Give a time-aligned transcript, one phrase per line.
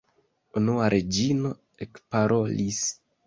[0.61, 1.51] Unua Reĝino
[1.87, 2.83] ekparolis.